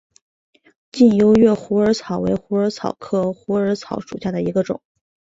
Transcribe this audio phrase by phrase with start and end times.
[0.91, 4.81] 近优越虎耳草为虎耳草科虎耳草属下的一个种。